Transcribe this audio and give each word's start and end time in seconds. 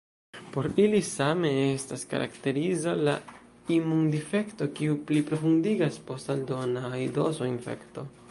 Por 0.53 0.67
ili 0.83 0.99
same 1.09 1.49
estas 1.73 2.05
karakteriza 2.13 2.95
la 3.09 3.13
imundifekto, 3.77 4.67
kiu 4.79 4.97
pliprofundiĝas 5.11 6.03
post 6.09 6.33
aldona 6.37 6.85
aidoso-infekto. 7.01 8.11